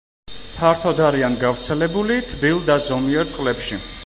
[0.53, 3.85] ფართოდ არიან გავრცელებული თბილ და ზომიერ წყლებში.